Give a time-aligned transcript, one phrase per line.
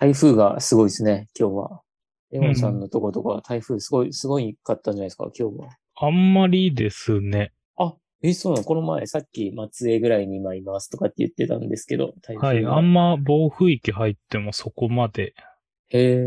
[0.00, 1.82] 台風がすごいですね、今日は。
[2.32, 5.68] レゴンさんのとことか台風すごい、すごいかったんじゃないですか、今日は。
[5.94, 7.52] あんまりですね。
[7.76, 8.64] あ、え、そうなの？
[8.64, 12.64] この前、さっき松江ぐらいに今いますとかって言ってたんですけど、台はい。
[12.64, 15.34] あんま暴風域入ってもそこまで
[15.90, 16.24] へえ。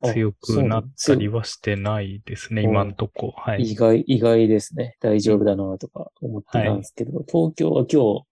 [0.00, 3.34] あ強くなったりはしてないですね、そう今んとこ。
[3.36, 3.64] はい。
[3.64, 4.96] 意外、意外ですね。
[5.00, 8.22] 大丈夫だなとか思ってたんですけど、東京は今日、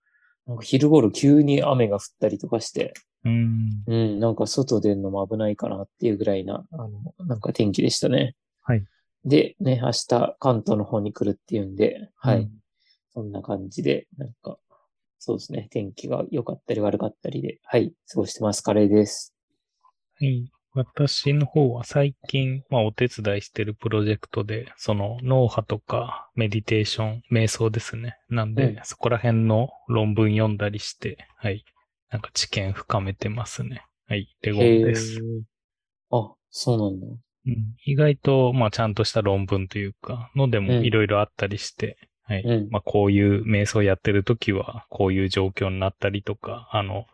[0.46, 2.94] なんか昼頃急に雨が降ったりとかして、
[3.24, 3.82] うん。
[3.86, 6.90] うん、なんか外出るのも危ないかなっていうぐらいな、あの、
[7.26, 8.34] なんか天気でしたね。
[8.62, 8.84] はい。
[9.24, 12.40] で、ね、明日関東の方に来るっていうんで、はい。
[12.40, 12.62] うん
[13.14, 14.58] そんな感じで、なんか、
[15.18, 15.68] そうですね。
[15.70, 18.62] 天気が良かったり悪かったりで、はい、過ごしてます。
[18.62, 19.34] カレーです。
[20.18, 20.50] はい。
[20.74, 28.16] 私の方は最近、まあ、お手伝いしてるプロジェクトで、その脳波とかメディテーション、瞑想ですね。
[28.30, 31.66] なんで、うんそこら辺の論文読んだりして、はい。
[32.12, 33.86] なんか知見深めてますね。
[34.06, 34.28] はい。
[34.42, 35.18] レゴンです。
[36.10, 37.06] あ、そうなんだ。
[37.46, 42.42] うん、意外と、まあ、ちゃんとした論文というか、のでもうんいろいろあったりして、はい。
[42.42, 47.06] うんまあ、こういう瞑想やってるときは、こういう状況になったりとか、あの、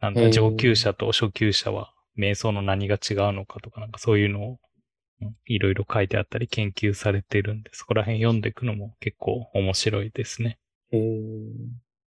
[0.00, 4.58] なんだ、上級者と初級者は、瞑想の何が違うのかとか、なんかそういうのを、
[5.22, 10.58] うんいろいろ書いてあったり研究されてるんで、そこら辺読んでいくのも結構面白いですね。
[10.90, 11.00] へえ。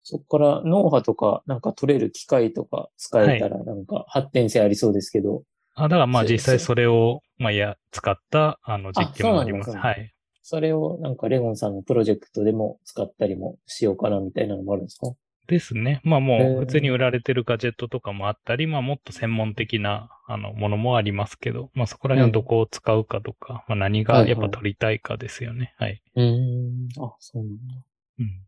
[0.09, 5.43] そこから脳波とかなんか取れる機械とか使えたらなんか発展性ありそうですけど、
[5.75, 9.67] あ、だからまあ実際それを、まあ、や、使った、あの、実験もあります。
[9.67, 10.13] そうなんだはい。
[10.43, 15.13] それをなんかレゴンさんのプロジェクトでも使ったりもしようかなみたいなのもあるんですか？
[15.49, 16.01] ですね。
[16.05, 25.75] まあへもーう普通に売られてるガジェットとかもあったり、まあもっと専門的なあのものもありますけど、まあそこら辺をどこを使うかとか、まあ何がやっぱ取りたいかですよね。
[25.79, 26.01] はい。
[26.15, 26.89] うーん。
[27.01, 27.75] あ、そうなんだ。
[28.21, 28.47] うん。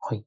[0.00, 0.24] はい。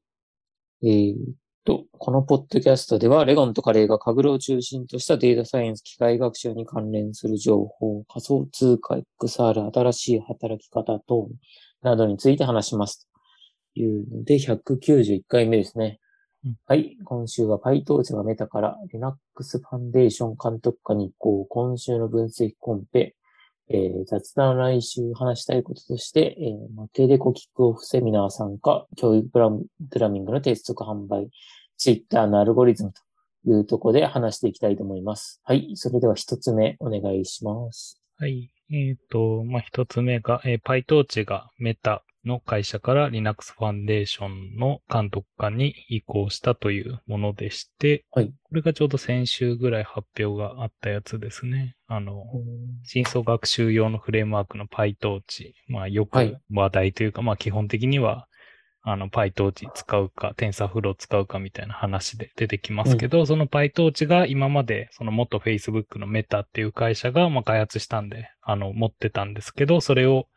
[0.84, 1.18] えーっ
[1.64, 11.30] と、このポッドキャストでは、レゴンとカレーがカグルを中心としたデータサイエンス、機械学習に関連する情報、仮想通貨、XR、新しい働き方等
[11.84, 13.08] などについて話します。
[13.76, 16.00] というので、191回目ですね。
[16.45, 16.98] うんはい。
[17.04, 21.45] 今週は PyTorch がメタから Linux ファンデーション監督下に移行。
[21.45, 23.16] 今週の分析コンペ。
[23.73, 31.30] えー雑談来週話したいこととして、えーまテレコキックオフセミナー参加、教育プラムプラミングの鉄則販売、
[31.77, 33.02] ツイッターのアルゴリズムと
[33.49, 35.42] いうところで話していきたいと思います。
[35.43, 35.71] はい。
[35.76, 38.02] それでは一つ目お願いします。
[38.17, 38.52] はい。
[38.71, 48.27] えっ、と、まあ一つ目が、えー、PyTorch がメタの会社から Linux ファンデーションの監督下に移行したというものでして、はい。
[48.27, 51.76] これがちょうど先週ぐらい発表があったやつですね。
[51.87, 52.26] あの、
[52.83, 55.54] 深層学習用のフレームワークの PyTorch。
[55.67, 58.27] まあよくはい話題というか、まあ基本的には、
[58.83, 70.27] あの PyTorch 使うか、TensorFlow 使うかみたいな話で出てきますけど、その PyTorch が今までその元 Facebook のメタっていう会社がまあ開発したんで、あの持ってたんですけど、それを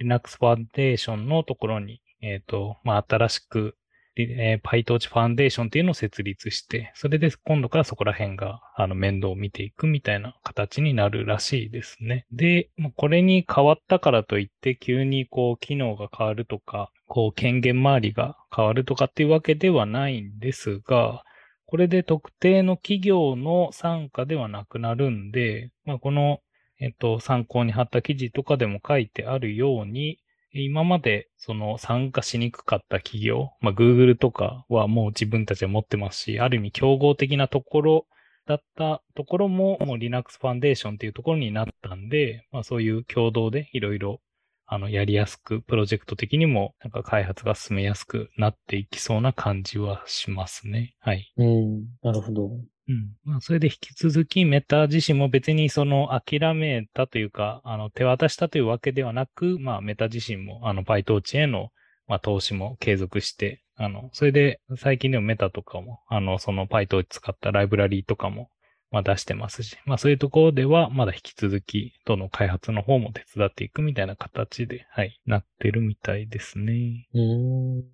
[0.00, 3.76] Linux Foundation のところに、えっ、と、まあ新しく
[4.16, 12.26] えー PyTorch Foundation っていうのを設立して、それで今度からそこら辺が、あの、面倒を見ていくみたいな形になるらしいですね。
[12.30, 21.24] で、まあこれに変わったからといって、急にこう、機能が変わるとか、こう、権限周りが変わるとかっていうわけではないんですが、
[21.66, 26.40] これで特定の企業の参加ではなくなるんで、まあ、この、
[26.80, 30.18] えっと、参考に貼った記事とかでも書いてあるように、
[30.52, 38.06] 今までその参加しにくかった企業、まあ、Google とかはもう自分たちは持ってますし、ある意味競合的なところ
[38.46, 44.20] だったところももう Linux Foundation っていうところになったんで、まあ、そういう共同でいろいろ
[44.66, 50.94] あのやりやすく、プロジェクト的にもなんか開発が進めやすくなっていきそうな感じはしますね。
[51.00, 51.32] はい。
[51.36, 51.84] うん。
[52.02, 52.50] なるほど。
[52.88, 53.16] うん。
[53.24, 61.70] まあ、それで引き続きメタ自身も別にその諦めたというか、あの、手渡したというわけではなく、まあ、メタ自身も、あの、PyTorch への、
[62.06, 68.50] まあ、投資も継続して、あの、それで最近でもメタとかも、あの、その PyTorch 使ったライブラリーとかも、
[68.90, 77.08] まあ、出してますし、まあ、そういうところでは、まだ引き続き、どの開発の方も手伝っていくみたいな形で、はい、なってるみたいですね。
[77.14, 77.78] うーん。
[77.78, 77.84] うん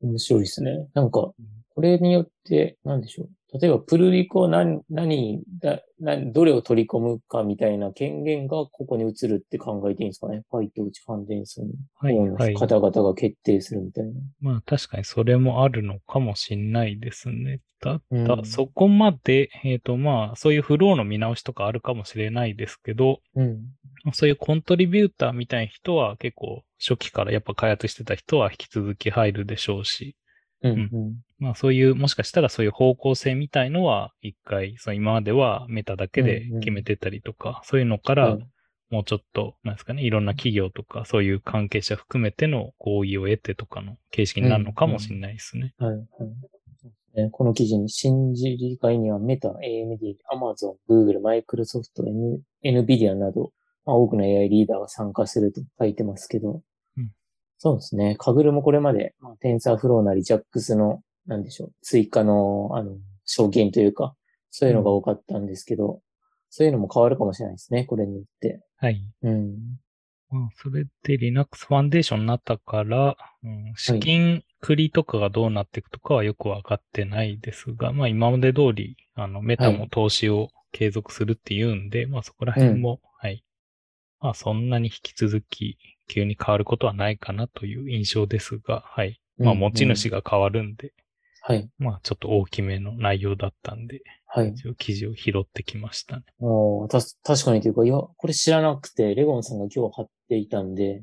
[0.00, 0.88] 面白いですね。
[0.92, 1.32] なんか、
[1.74, 3.30] これによって、なんでしょう。
[3.60, 10.42] 例えば、プルリコ何、何だ、何、どれを取り込むかみたいな権限がここに移るって考えていいんですかね？
[10.50, 11.44] ファイト打ちファンデン
[11.94, 12.54] はい、はい。
[12.54, 14.12] の方々が決定するみたいな。
[14.40, 17.60] まあ確かにそれもあるのかもしんないですね。
[17.80, 23.60] ただ、うんそこまで、えっ、とまあそういうフローの見直しとかあるかもしれないですけど、うん。
[24.14, 30.16] そういうコントリビューターみたいな人は結構初期からやっぱ開発してた人は引き続き入るでしょうし、
[30.62, 30.72] うん。
[30.72, 31.14] うん。
[31.42, 38.46] まあそういう、もしかしたらそういう方向性みたいのは、一回、その今まではメタだけで決めてたりとか、そういうのからはい、
[38.90, 45.74] もうちょっと、なんですかね、いろんな企業とか、そういう関係者含めての合意を得てとかの形式になるのかもしれないですね。
[45.78, 46.06] はい、はい。
[47.14, 47.30] ね。
[47.30, 51.90] この記事に、新自理会にはメタ、AMD、Amazon、Google、Microsoft、
[52.64, 53.52] NVIDIA など、
[53.84, 56.62] まあ、多くの AI リーダーが参加すると書いてますけど、
[56.96, 57.10] うん。
[57.58, 58.16] そうですね。
[58.18, 64.14] カグルもこれまで、まあ、TensorFlow なり JAX の、なんでしょう、追加の、あの、証券というか、
[64.50, 66.00] そういうのが多かったんですけど、
[66.50, 68.62] そういうのも変わるかもしれないですね、これによって。
[68.76, 69.00] はい。
[69.22, 69.56] うん。
[70.32, 83.44] まあ、それで Linux ファンデーションになったから、うん、資金繰りとかがどうなっていくとかはよくわかってないですが、まあ今まで通り、あの、メタも投資を継続するっていうんで、まあそこら辺も、はい。
[84.20, 85.78] まあそんなに引き続き
[86.08, 89.20] 急に変わることはないかなという印象ですが、はい。
[89.36, 90.92] まあうん持ち主が変わるんで、
[91.44, 91.68] はい。
[91.78, 94.54] まあちょっと大きめの内容だったんで、はい。
[94.78, 96.22] 記事を拾ってきましたね。
[96.38, 101.02] おーた、確かにというか、いや、これ知らなくて、レゴンさんが今日貼っていたんで、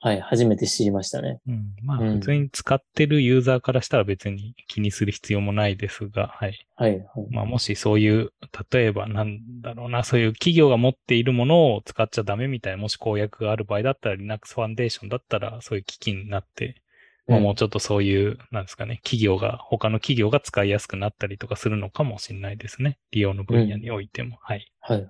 [0.00, 1.40] はい、初めて知りましたね。
[1.46, 1.74] うん。
[1.82, 6.66] まあうん普通に使ってるユーザーからしたら別に気にする必要もないですが、はい。
[6.74, 7.02] はい、はい。
[7.30, 8.32] まあもしそういう、
[8.70, 16.82] 例えばなんだろうな、そういう企業が持っているものを使っちゃダメみたいな、もし公約がある場合だったら Linux ファンデーションだったらそういう機器になって、
[17.26, 22.98] まあうんもうちょっとそういう、なんですかね、企業が、他の企業が使いやすくなったりとかするのかもしれないですね。
[23.10, 24.38] 利用の分野においても。
[24.40, 24.70] はい。
[24.80, 25.08] はい、はい。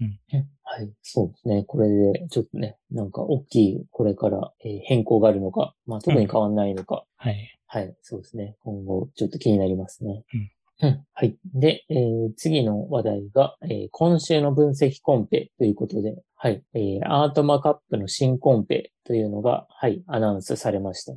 [0.00, 0.20] うん
[0.68, 1.64] はい、そうですね。
[1.64, 7.58] これで、ちょっとね、なんか大きい、これから、えー変更があるのか、まあ特に変わんないのか、はい。
[7.66, 8.56] はい、そうですね。
[8.60, 10.24] 今後、ちょっと気になりますね。
[10.34, 10.50] うん。
[10.82, 11.04] うん。
[11.14, 11.36] はい。
[11.54, 16.62] で、えー次の話題が、えー今週の分析コンペということで、はい。
[16.74, 21.14] えーアートマカップの新コンペというのが、はい、アナウンスされました。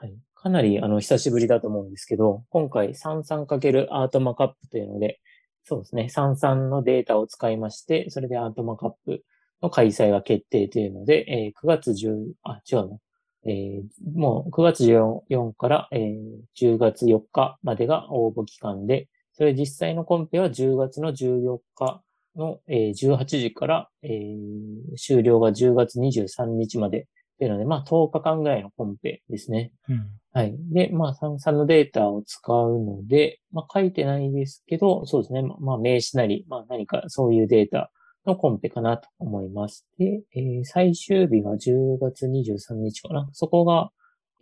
[0.00, 0.16] はい。
[0.36, 5.20] かなり、あの、久しぶりだと思うんですけど、今回、33× アートマカップというので、
[5.64, 9.24] そうですね、33のデータを使いまして、それでアートマカップ
[9.60, 12.98] の開催が決定というので、えー9月10、あ、違うな。
[13.46, 13.82] えー
[14.14, 16.22] もう9月14から、えー
[16.56, 22.02] 10月4日までが応募期間で、それ実際のコンペは10月の14日
[22.36, 27.08] の、えー18時から、えー終了が10月23日まで
[27.38, 29.72] というので、まあ10日間ぐらいのコンペですね。
[29.88, 30.06] うん。
[30.32, 30.54] はい。
[30.72, 35.42] で、まあ、三々のデータを使うので、まあ、書いてないですけど、そうですね。
[35.42, 37.90] まあまあ、名詞なり、まあ、何かそういうデータ
[38.26, 39.86] のコンペかなと思います。
[39.98, 43.28] で、えー最終日が10月23日かな。
[43.32, 43.90] そこが、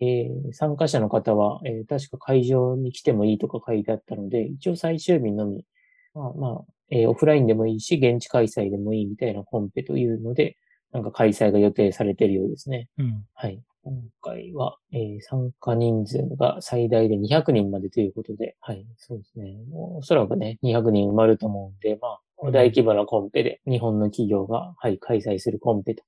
[0.01, 5.65] えー参加者の方は、えー確か会場に来てもいいとか書いてあったので、一応最終日のみ、
[6.15, 10.57] まあまあ、えーオフラインでもいいし、現地開催でもいいみたいなコンペというので、
[10.97, 12.89] なんか開催が予定されているようですね。
[12.97, 13.25] うん。
[13.35, 13.63] はい。
[13.83, 18.87] 今回は、えー参加人数が最大で200人までということで、はい。
[18.97, 19.59] そうですね。
[19.73, 26.03] おそらくね、200人埋まると思うんで、まあ、大規模なコンペで、日本の企業が、はい、開催するコンペと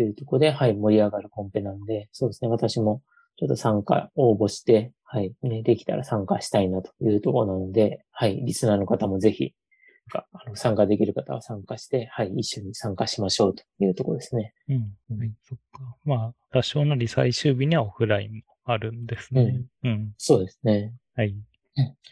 [0.00, 2.48] いうところで、はい、盛り上がるコンペなんで、そうですね。
[2.48, 3.02] 私も、
[3.38, 9.52] ちょっと参加、応募して、はい、ね、できたら参加したいなというところなので、はい、リスナーの方もぜひ、
[10.08, 14.54] があの参加できる方は参加して、はい、一緒に参加しましょうというところですね。
[14.68, 15.16] うん。
[15.18, 15.32] はい。
[15.44, 15.96] そっか。
[16.04, 19.62] まあ、多少なり最終日にはオフラインもあるんですね。
[19.84, 20.12] うん。
[20.18, 20.92] そうですね。
[21.14, 21.34] はい。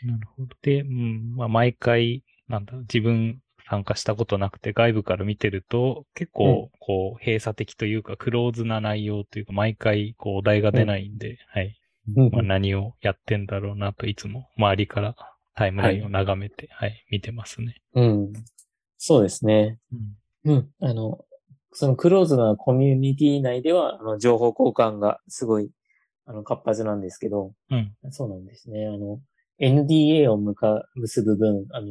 [0.05, 0.49] なるほど。
[0.63, 11.77] で、うん、まあ、毎回、なんだ、自分参加したことなくて外部から見てると、結構、こう、閉鎖的というか、クローズな内容というか、毎回、こう、お題が出ないんで、はい。
[12.15, 15.17] まあ、何をやってんだろうなといつも周りから
[15.57, 17.77] タイムラインを眺めて、はい、見てますね。
[17.95, 18.33] うん。
[18.99, 19.79] そうですね。
[20.45, 20.53] うん。
[20.53, 20.69] うん。
[20.81, 21.25] あの、
[21.73, 25.71] そのクローズなコミュニティ内では、あの、情報交換がすごい、
[26.27, 27.93] あの、活発なんですけど、うん。
[28.11, 28.87] そうなんですね。
[28.87, 29.19] あの、
[29.59, 31.87] NDA をむか結ぶ分、あの、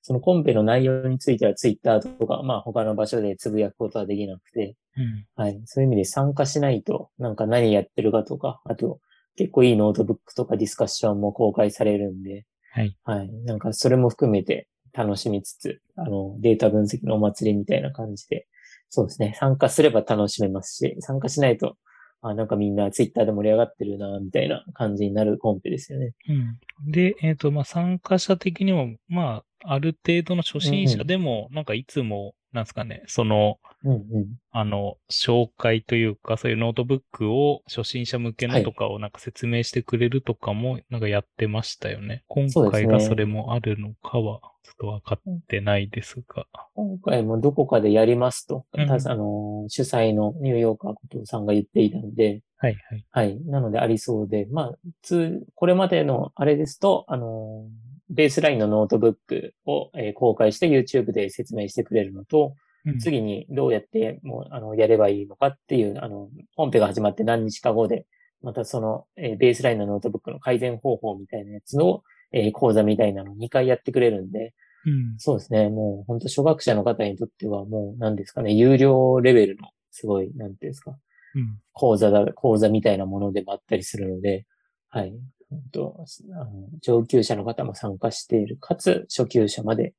[0.00, 5.26] そのコンペの内容についてはツイッターとか、まあ他の場所でつぶやくことはできなくて、うん。
[5.34, 5.60] はい。
[5.66, 9.00] そういう意味で参加しないと、なんか何やってるかとか、あと、
[9.36, 12.96] 結構いいノートブックとかディスカッションも公開されるんで、はい。
[13.04, 13.30] はい。
[13.44, 18.48] なんかそれも含めて楽しみつつ、あの、データ分析のお祭りみたいな感じで、
[18.88, 19.36] そうですね。
[19.38, 21.76] 参加すれば楽しめますし、参加しないと、
[22.20, 26.14] あ、なんかみんなツイッターで盛り上がってるな、みたいな感じになるコンペですよね。
[26.28, 26.90] うん。
[26.90, 34.26] で、えっ、と、まあ、参加者的にも、まあ、ある程度の初心者でも、なんかいつも、なんですかね、その、うんうん。
[34.52, 42.22] あの、紹介というか、そういうノートブックを初心者向けのとかをなんか説明してくれるとかもなんかやってましたよね。
[42.28, 46.46] 今そうですね回がそれもあるのかはちょっとわかってないですが。
[46.74, 53.04] 今回もどこかでやりますと、うんたあの、主催のニューヨーカーことさんが言っていたので、はいはい。
[53.10, 53.44] はい。
[53.46, 57.66] なのでありそうで、まあ、通、これまでのあれですと、あの、
[58.10, 62.54] ベースラインのノートブックを、えー公開して YouTube で説明してくれるのと、
[62.86, 68.04] うん次にどうやってもう、あの、やればいいのかっていう、あの、本編が始まって何日か後で、
[68.42, 74.52] またその、えーベースラインのノートブックの改善方法みたいなやつの、えー講座みたいなのを2回やってくれるんで、
[74.86, 75.14] うん。
[75.18, 75.70] そうですね。
[75.70, 80.90] もう本当初学者の方にとってはもう何ですかね、有料レベルのすごい、なんていうんですか、
[81.36, 81.58] うん。
[81.72, 84.44] 講座だ、講座みたいなものでもあったりするので、
[84.90, 85.14] はい。
[85.54, 89.94] 本当あの上級者の方も参加している、かつ初級者まで、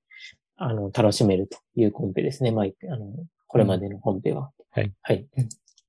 [0.58, 2.52] あの、楽しめるというコンペですね。
[2.52, 3.12] まあ、あの、
[3.48, 4.52] これまでのコンペは。
[4.72, 4.94] はい。
[5.02, 5.28] はい。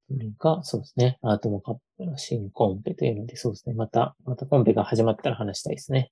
[0.09, 1.19] それが、そうですね。
[1.23, 3.75] アートモカップの新コンペというので、そうですね。
[3.75, 6.11] また、またコンペが始まったら話したいですね。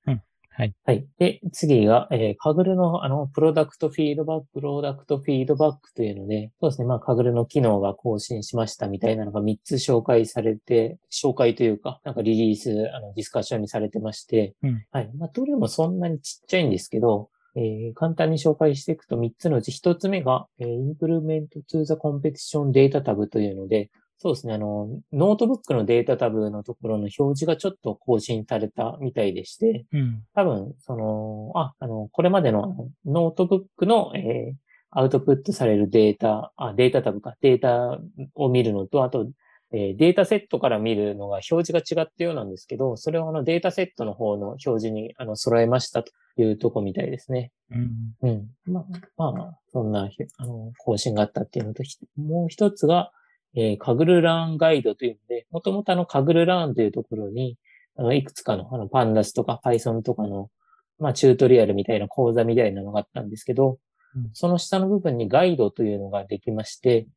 [0.57, 0.75] はい。
[0.85, 1.07] はい。
[1.19, 6.87] で、次が、えー、カグルの、あの、プロダクトフィードバック、プロダクトフィードバックというので、そうですね。
[6.87, 15.11] まあ、カグルの機能が更新しましたみたいなのが3つ紹介されて、紹介というか、なんかリリース、あの、ディスカッションにされてまして、うんはい。
[15.19, 24.55] まあ、どれもそんなにちっちゃいんですけど、えー簡単に紹介していくと3つのうち1つ目が、えー、 Improvement to the Competition Data Tab というので、そうですね。
[24.55, 30.23] あの、ノートブックのデータタブのところの表示がちょっと更新されたみたいでして、うん。
[30.35, 34.65] 多分、その、あ、あの、これまでのノートブックの、えー
[34.97, 37.99] アウトプットされるデータ、あ、データタブか、データ
[38.37, 39.27] を見るのと、あと、
[39.73, 47.51] えーデータセットから見るのが表示が違ったようなんですけど、それをあのデータセットの方の表示にあの揃えましたというとこみたいですね。
[47.73, 47.91] うん。
[48.23, 48.73] うん。
[48.73, 48.87] ま
[49.19, 53.11] あ、まあ、そんな、ひあの、更新があったっていうのと、ひもう一つが、
[53.57, 57.57] えーカグルラーンガイドというので、もともとあの、カグルラーンというところに、
[57.97, 60.51] あの、いくつかの、あの、パンダスとか Python とかの、
[60.99, 63.71] まあ、チュートリアルみたいな講座みたいなのがあったんですけど、
[64.17, 67.09] うんその下の部分にガイドというのができまして、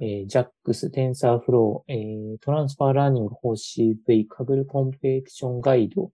[0.00, 6.10] えー、JAX、TensorFlow、えー、トランスファーラーニング、4CV、カグルコンペティションガイド、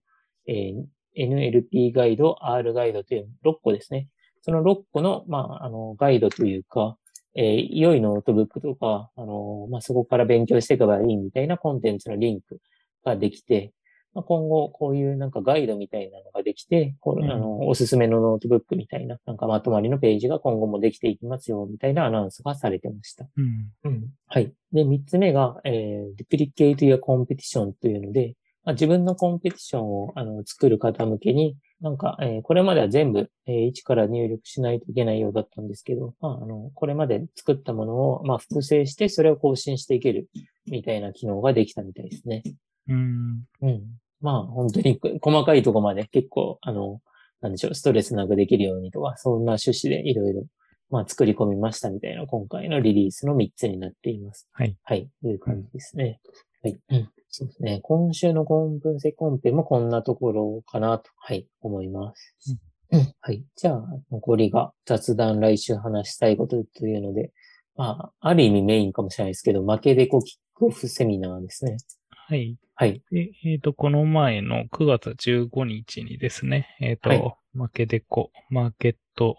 [0.47, 0.83] えー
[1.15, 4.07] NLP ガイド、R ガイドという6個ですね。
[4.41, 6.97] その6個の、まあ、あの、ガイドというか、
[7.35, 12.59] えー良いノートブックとか、あの、まあ、そこから勉強していけばいいみたいなコンテンツのリンク
[13.03, 13.73] ができて、
[14.13, 23.25] まあ、今後、こういうなんかガイドみたいなのができて、こううんあの、おすすめのノートブックみたいな、なんかまとまりのページが今後もできていきますよ、みたいなアナウンスがされてました。
[23.35, 23.71] うん。
[23.83, 24.05] うん。
[24.27, 24.53] はい。
[24.71, 40.29] で、三つ目が、えー、duplicate your competition というので、まあ、自分のコンペティションをあの作る方向けに、なんか、えーこれまでは全部、えー一から入力しないといけないようだったんですけど、まあ、あの、これまで作ったものを、まあ、複製して、それを更新していける、
[40.65, 42.41] みたいな機能ができたみたいですね。
[42.87, 43.43] うん。
[43.61, 43.81] うん。
[44.21, 47.01] まあ、本当にこ細かいとこまで結構、あの、
[47.41, 50.45] なんでしょう、ストレスなくできるようにとか、そんな趣旨でいろいろ、
[50.89, 54.47] まあ、作り込みましたみたいな、今回のリリースの3つになっています。
[54.53, 54.77] はい。
[54.83, 56.21] はい、いう感じですね。
[56.63, 56.79] はい。
[56.91, 57.09] うん。
[57.35, 57.79] そうですね。
[57.81, 62.57] 今週のコン分析コンペもこんなところかなと、はい、思います。
[62.91, 63.13] うん。
[63.21, 63.43] はい。
[63.55, 67.31] じゃあ、残りが雑談来週話したいことというので、
[67.75, 71.77] まあ、ある意味メインかもしれないですけど、負けでこキックオフセミナーですね。
[72.11, 72.55] はい。
[72.75, 73.01] はい。
[73.11, 79.37] で、えっ、と、この前の9月15日にですね、えっ、と、はいマケデコ、マーケット、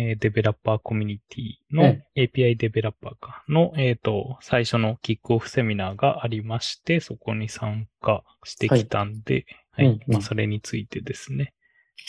[0.00, 3.44] えーデベロッパーコミュニティのうん API デベロッパーか。
[3.48, 10.00] の、えっ、と、最初のキックオフセミナーがありまして、そこに参加してきたんで、はい。
[10.06, 11.52] まあ、それについてですね。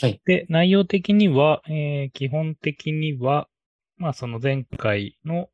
[0.01, 0.21] はい。
[0.25, 3.47] で、内容的には、えー基本的には、
[3.97, 5.49] まあ、その前回の、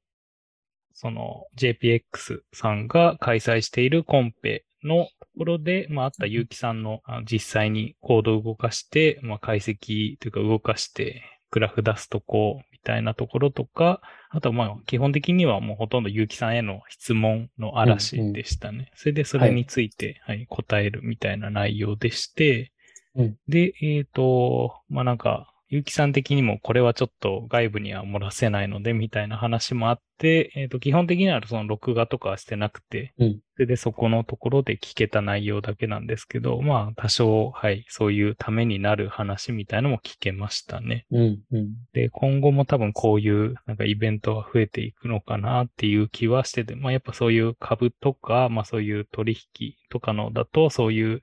[0.93, 11.23] その JPX さんが開催しているコンペのところで、まあ、あった結城さんのあ実際にコードを動かして、まあ、解析というか動かして、
[11.55, 18.91] グラフ出すとこみたいなところとか、あとまあ基本的にはもうほとんど結城さんへの質問の嵐でしたね。
[18.93, 22.73] それでそれについて、はい、答えるみたいな内容でして、
[23.15, 23.37] うん。
[23.47, 41.05] で、えっ、と、まあなんか、結城さん的にもこれはちょっと外部には漏らせないので、みたいな話もあって、えっ、と、基本的にはその録画とかはしてなくて、うんそれでそこのところで聞けた内容だけなんですけど、まあ多少、はい、そういうためになる話みたいのも聞けましたね。
[41.09, 41.69] うん、うん。
[41.93, 51.21] で、今後も多分こういうなんかイベントが増えていくのかなっていう気はしてて、まあやっぱそういう株とか、まあそういう取引とかのだと、そういう、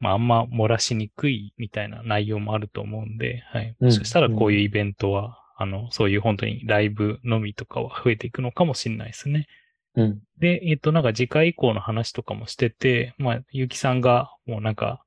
[0.00, 3.76] まああんま漏らしにくいみたいな内容もあると思うんで、はい。
[3.80, 9.48] うんもしかしたらこういうイベントはあの、そういう本当にライブのみとかは増えていくのかもしれないですね。
[9.96, 10.20] うん。
[10.38, 15.04] で、えっ、と、なんか次回以降の話とかもしてて、まあ、ゆきさんがもうなんか、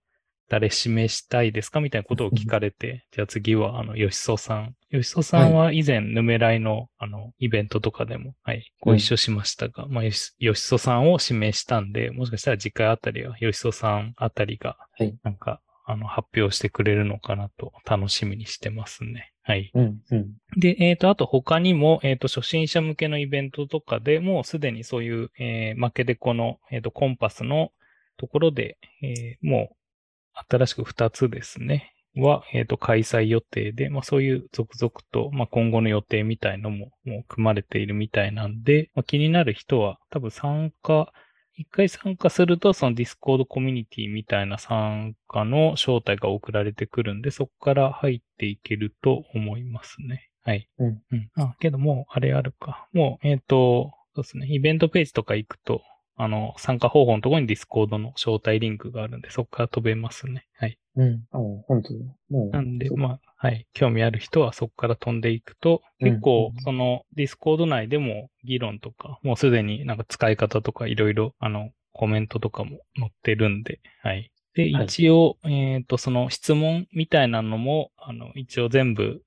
[0.51, 1.79] 誰指名したいですか？
[1.79, 4.75] みたいなことを聞かれて、じゃあ次は、あの、吉曽さん。
[4.91, 19.31] 吉曽さんは以前、ヌメライの、あの、イベントとかでも、はい、ご一緒しましたが、まあ、よし吉曽さんを指名したんで、もしかしたら次回あたりは、吉曽さんあたりがはい、なんか、あの、発表してくれるのかなと楽しみにしてますね。
[19.43, 19.72] はい。
[19.74, 20.00] うん。
[20.12, 20.34] うん。
[20.58, 27.72] で、えっ、と、あと他にも、えっ、と、初心者向けのイベントとかでもうすでにそういう、えー、負けでこの、えっ、と、コンパスの
[28.17, 29.75] ところで、えーもう、
[30.50, 41.14] 新しく2つですね、は、えっ、と、開催予定で、まあそういう続々と、まあ今後の予定みたいのも、もう組まれているみたいなんで、まあ、気になる人は多分参加、
[41.56, 50.30] 一回参加すると、そのディスコードコミュニティみたいな参加の招待が送られてくるんで、そこから入っていけると思いますね。
[50.44, 50.68] はい。
[50.80, 51.02] うん。
[51.12, 51.30] うん。
[51.36, 52.88] あ、けどもう、あれあるか。
[52.94, 54.48] もう、えっ、と、そうですね。
[54.50, 55.82] イベントページとか行くと、
[56.15, 60.48] あの、参加方法のところにディスコードの招待リンクがあるんで、そこから飛べますね。
[60.58, 60.77] はい。
[60.96, 61.24] うん。
[61.32, 61.38] あ、
[61.68, 62.00] 本当だ。
[62.30, 62.50] もう。
[62.50, 63.65] なんで、まあ、はい。
[63.74, 74.32] 興味ある人はそこから飛んでいくと、うん結構う、んその、ディスコード内でも議論とか、もうすでになんか使い方とかいろいろ、あの、コメントとかも載ってるんで、はい。
[74.53, 79.22] で、はい一応、えっ、と、その質問みたいなのも、あの、一応全部、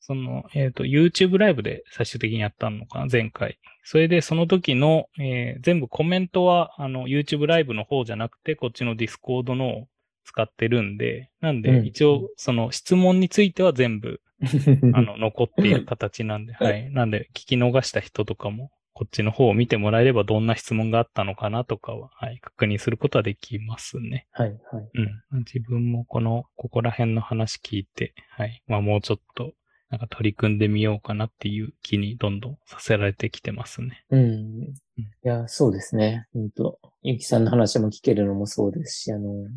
[0.00, 3.58] その、えっ、と、YouTube ライブで最終的にやったのかな、前回。
[3.84, 9.88] それで、その時の、えー全部コメントは、あの、YouTube ライブの方じゃなくて、こっちの Discord のを
[10.24, 14.20] 使ってるんで、なんで、うん一応、その質問については全部、
[14.94, 16.90] あの、残っている形なんで、はい。
[16.90, 24.26] なんで、聞き逃した人とかも、こっちの方を見てもらえればどんな質問があったのかなとかは、はい、確認することはできますね。
[24.32, 24.90] はい、はい。
[25.32, 25.38] うん。
[25.38, 28.62] 自分もこの、ここら辺の話聞いて、はい。
[28.66, 29.52] まあもうちょっと、
[29.90, 34.04] なんか取り組んでみようかなっていう気にどんどんさせられてきてますね。
[34.10, 34.62] うん。
[34.62, 34.74] い
[35.22, 36.26] や、そうですね。
[36.32, 39.50] 本当ゆきさんの話も聞けるのもそうですし、あの、うん。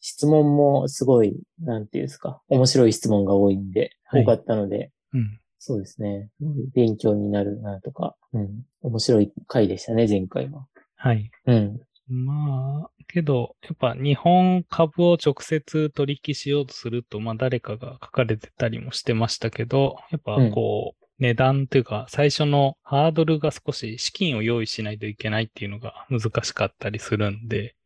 [0.00, 5.38] 質問もすごい、なんていうんですか、面白い質問が多いんで、はい多かったので、うん。
[5.60, 6.30] そうですね。
[6.74, 8.62] 勉強になるなとか、うん。
[8.82, 10.66] 面白い回でしたね、前回は。
[10.96, 11.30] はい。
[11.46, 11.80] うん。
[12.10, 27.76] まあ、けど、やっぱ日本株を直接取引しようとすると、まあ誰かが書かれてたりもしてましたけど、やっぱこう、値段というか、最初のハードルが少し資金を用意しないといけないっていうのが難しかったりするんで。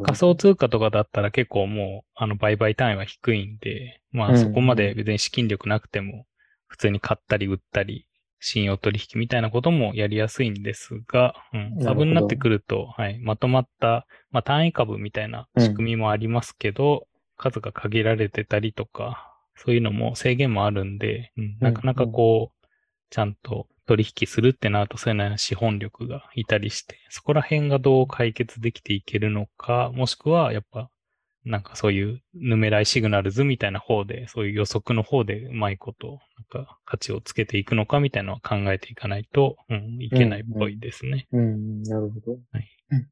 [0.00, 6.26] 仮想通貨とかだったら結構もう、あの、売買単位は低いんで、まうんあそこまで別に資金力なくても、
[6.66, 8.06] 普通に買ったり売ったり、
[8.40, 11.76] 信用取引みたいなこともやりやすいんですが、うん、
[12.08, 22.66] になってくると、はい、まとまった、まあ単位株みたいな仕組みもありますけど、数が限られてたりとか、そういうのも制限もあるんで、うん、なかなかこう、
[23.10, 30.90] ちゃんと取引するってなると、そういうような資本力がいたりして、そこら辺がどう解決できていけるのか、もしくは、やっぱ、
[31.44, 36.20] なんかそういうヌメライシグナルズみたいな方で、そういう予測の方でうまいこと、
[36.52, 41.28] なんか価値をつけていくのかみたいなのは考えていかないと、うん、いけないっぽいですね。
[41.32, 42.32] うん、なるほど。
[42.52, 43.06] はいうん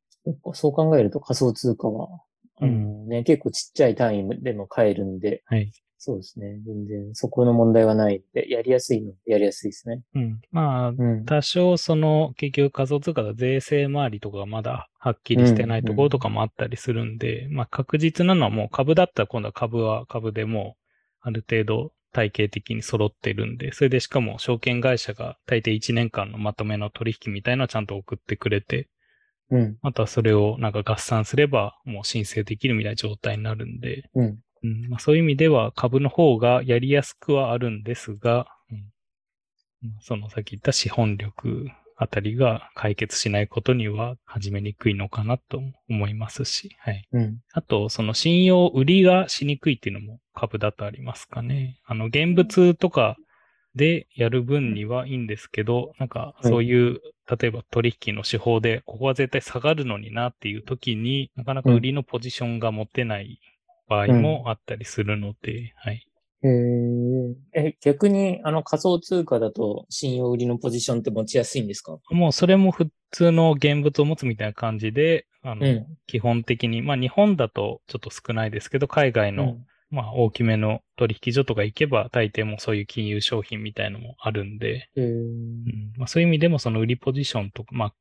[0.53, 2.21] そう考えると仮想通貨は、
[2.61, 5.73] あのね、結構ちっちゃい単位でも買えるんで、はい。
[6.01, 6.61] そうですね。
[6.65, 10.03] 全然そこの問題はないんで、やりやすいのでやりやすいですね。
[10.15, 10.41] うん。
[10.53, 11.25] まあ、うん。
[11.25, 20.83] 多少その、結局仮想通貨の税制周りとかがまだはっきりしてないところとかもあったりするんで、まあ確実なのはもう株だったら今度は株は株でもう
[21.21, 28.89] ある程度体系的に揃ってるんで、それでしかも証券会社が大抵1年間のまとめの取引みたいなのをちゃんと送ってくれて、
[29.51, 29.79] うん。
[29.83, 34.39] あとはそれをなんか合算すればもう申請できるみたいな状態になるんで、うん。
[34.63, 38.79] うんまあ、そういう意味では株の方がやりやすくはあるんですが、うん
[39.81, 41.69] まあそのさっき言った資本力
[42.01, 47.09] あたりが解決しないことには始めにくいのかなと思いますし、はい。
[47.13, 47.39] うん。
[47.53, 51.81] あと、その信用売りがしにくいっていうのも株だとありますかね。
[51.85, 53.17] あの、現物とか
[53.75, 63.41] でやる分にはいいんですけど、なんかそういう、例えば取引の手法で、ここは絶対下がるのになっていう時になかなか売りのポジションが持てない
[63.89, 66.05] 場合もあったりするので、はい。
[66.43, 71.99] へーえ、逆に、あの仮想通貨だと信用売りのポジションって持ちやすいんですか？
[72.11, 75.87] もうそれも普通の現物を持つみたいな感じで、あの、うん。
[76.07, 79.57] 基本的に、まあ日本だとちょっと少ないですけど、海外の、
[79.91, 85.93] まあ大きめの取引所とか行けば、大抵もうそういう金融商品みたいのもあるんで、うん。
[85.97, 87.95] まあ、そういう意味でもその売りポジションとか、まあ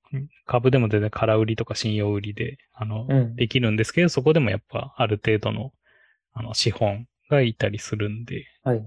[0.46, 5.72] 株でも全然空売りとか信用売りで、あの、うんできるんですけど、そこでもやっぱある程度の、
[6.34, 8.82] あの、資本がいたりするんで、はい。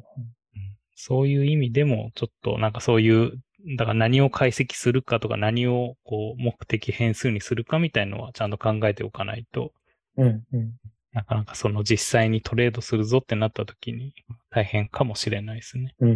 [0.94, 3.32] そういう意味でも、ちょっとなんかそういう、
[3.76, 9.72] だから何を解析するかとか何をこう目的変数にするかみたいのはちゃんと考えておかないと、
[10.16, 10.72] うん、うん。
[11.12, 14.14] なかなかその実際にトレードするぞってなった時に
[14.50, 15.94] 大変かもしれないですね。
[16.00, 16.10] うん。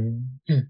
[0.49, 0.69] うん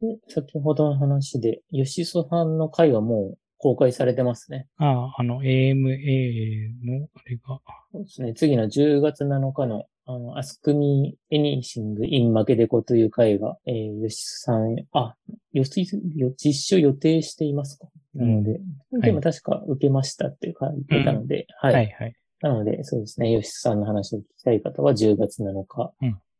[0.00, 4.68] で先ほどの話で、吉須さんの回はもう公開されてますね。
[4.78, 7.60] ああ、あの AMA の、あれが、
[7.92, 8.34] そうですね。
[8.34, 15.14] 次の10月7日の、あの、Ask Me Anything in 負けでこという回が、えー、吉須さん、あ、
[15.52, 17.88] 吉須、よ実証予定していますか？
[18.14, 18.60] なので、
[18.98, 21.74] いでも確か受けましたって書いてたので、はい。
[21.74, 22.14] はいはい。
[22.40, 23.36] なので、そうですね。
[23.36, 25.92] 吉須さんの話を聞きたい方は10月7日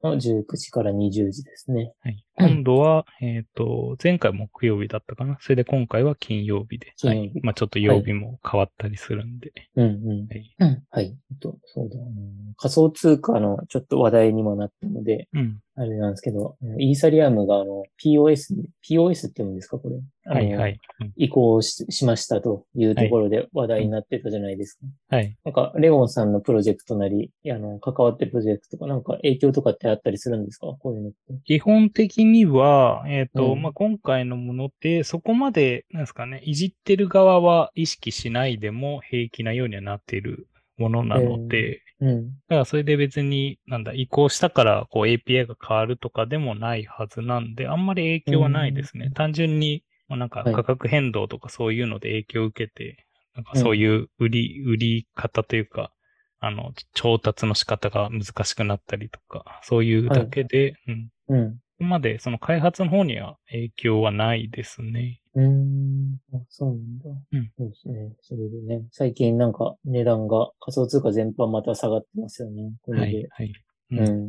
[0.03, 1.93] の19時から20時ですね。
[2.01, 5.37] はい、今度は、えっ、と、前回木曜日だったかな？
[5.41, 6.95] それで今回は金曜日で。
[7.03, 7.31] はい。
[7.43, 9.53] まあちょっと曜日も変わったりするんで。
[9.77, 10.27] うんうん。
[10.29, 10.57] はい。
[10.59, 10.83] うん。
[10.91, 11.07] はい。
[11.07, 12.13] えっと、そうだ、あの
[12.57, 15.59] 仮想通貨のちょっと話題にもなったので、うん。
[15.77, 19.97] あれなんですけど、イーサリアムがあの、POS に、POS って言うんですか、これ。
[20.25, 20.73] はいはい。
[21.01, 24.79] うん移行ししましたというところで話題になってたじゃないです
[25.09, 25.17] か。
[25.17, 25.37] はい。
[25.45, 31.17] なんか、レオンさんのプロジェクトなり、あの、関わってるプロジェクトとか、なんか影響とかってあったりするんですかこういうのって。
[31.45, 40.47] 基本的には、えっ、と、うんまあ、今回のものって、そこまで、なんですかね、いじってる側は意識しないでも平気なようにはなっている
[40.81, 42.25] ものなので、うん。
[42.27, 49.07] だからそれで別に、なんだ、移行したから、こう API が変わるとかでもないはずなんで、あんまり影響はないですね。
[49.07, 55.93] うん単純に、まあ、なんかはい価格変動とかそういうので影響を受けて、なんかそういう売り、売り方というか、
[56.41, 61.09] あの、調達の仕方が難しくなったりとか、そういうだけで、うん。
[61.29, 61.59] うん。
[61.85, 65.21] まで、その開発の方には影響はないですね。
[65.35, 66.21] うーん。
[66.35, 67.11] あ、そうなんだ。
[67.33, 68.13] うんそうですね。
[68.23, 72.73] それでね、最近なんか値段が仮想通貨全般また下がってますよね。
[72.83, 73.05] これで。
[73.05, 73.53] はい、はい。
[73.93, 73.97] う。
[73.97, 74.29] うん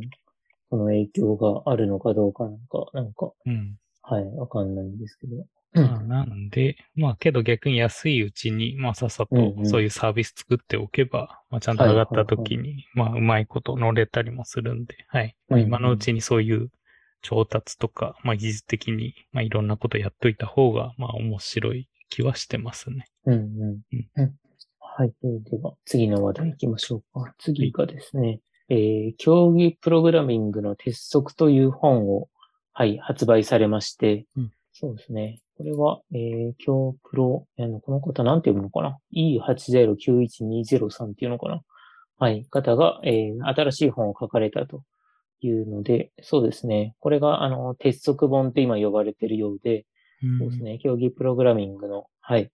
[0.70, 3.76] この影響があるのかどうかなんか、なんか、うん。
[4.02, 5.44] はい、わかんないんですけど。
[5.74, 15.34] まあ、なんで、まあ、けど逆に安いうちに、まあ、さっさとうんうんそういうサービス作っておけば、まあ、ちゃんと上がった時に、まあ、うまいこと乗れたりもするんで、はい。
[15.48, 16.70] まあ、うんうん今のうちにそういう
[17.22, 23.06] 調達とか、まあ、技術的に、まあ、いろんなことやっといた方が、まあ、面白い気はしてますね。
[23.26, 23.80] うんうん。
[24.16, 24.32] うん
[24.94, 25.12] はい。
[25.22, 27.34] では、次の話題行きましょうか。
[27.38, 32.28] 次がですね、えー、競技プログラミングの鉄則という本を、
[32.74, 35.40] はい、発売されまして、うんそうですね。
[35.58, 41.60] これは、えー、京プロ、あの、この方なんて読むのかな ?E8091203 っていうのかな？
[42.18, 44.82] はい、方が、えー、新しい本を書かれたと
[45.46, 46.94] いうので、そうですね。
[47.00, 49.86] これが、あの、鉄則本って今呼ばれてるようで、
[50.38, 50.78] そうですね。
[50.78, 52.50] 競技プログラミングの、はい。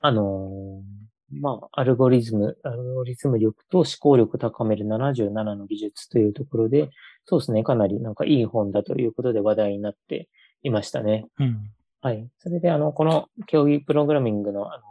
[0.00, 1.04] あのー
[1.40, 6.90] まあ、アルゴリズム、アルゴリズム力と思考力を高める77の技術というところで、
[7.26, 7.64] そうですね。
[7.64, 10.28] かなりなんかいい本だということで話題になって
[10.62, 11.26] いましたね。
[11.38, 11.70] うん。
[12.00, 12.28] はい。
[12.38, 14.82] それで、あの、この競技プログラミングの、あの、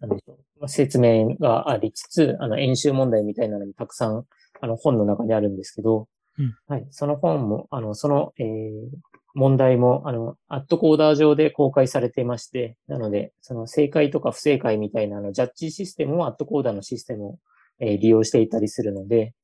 [0.00, 0.38] なんでしょう。
[0.60, 4.24] まあ説明がありつつ、あの、演習問題みたいなのもたくさん、
[4.60, 6.08] あの、本の中にあるんですけど、
[6.38, 6.86] うんはい。
[6.90, 8.88] その本も、あの、その、えー
[9.34, 17.38] 問題も、あの、アットコーダー上で公開されていまして、なので、その正解とか不正解みたいなあのジャッジシステムをアットコーダーのシステムを、
[17.78, 19.34] えー利用していたりするので、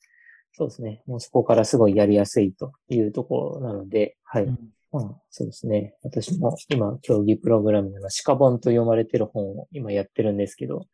[0.53, 1.03] そうですね。
[1.07, 4.45] もうそこからすごいやりやすいというところなので、はい。
[4.45, 4.59] うん
[4.91, 5.95] まあ、そうですね。
[6.03, 10.87] 私も今、競技プログラミングの鹿本と読まれてる本を今やってるんですけど、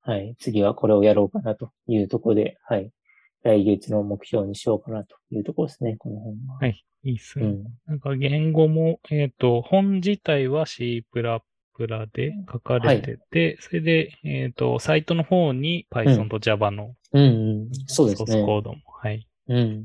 [0.00, 0.34] はい。
[0.38, 2.90] 次はこれをやろうかなというところで、はい。
[3.44, 6.56] 来月の目標にしようかなというところですね、この本は。
[6.60, 6.84] はい。
[7.04, 7.46] いいっすね。
[7.46, 7.64] うん。
[7.86, 11.04] なんか言語も、えっ、と、本自体は C++
[12.12, 17.26] で書かれてて、それで、えっ、と、サイトの方に Python と Java のうん、う
[17.66, 17.68] ん。
[17.86, 18.42] そうですソースね。
[18.44, 19.28] コードも、はい。
[19.48, 19.84] うん。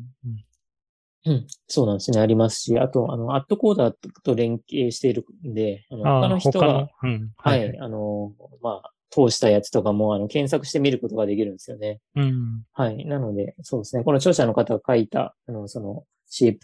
[1.26, 1.48] うん。
[1.68, 2.22] そうなんですね。
[2.22, 7.32] ありますし、あと、あの、アットコーダーと連携しているんで、あの他の人がうん。
[7.38, 12.00] はい、あの、まあ、通したやつとかも、あの、検索して見ることができるんですよね。
[12.16, 12.64] うん。
[12.74, 13.06] はい。
[13.06, 14.04] なので、そうですね。
[14.04, 16.58] この著者の方が書いた、あの、その C++